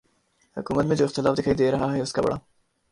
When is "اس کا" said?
2.01-2.21